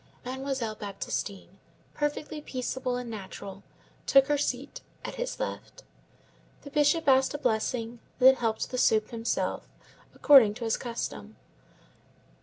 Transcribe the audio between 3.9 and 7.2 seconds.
took her seat at his left. The Bishop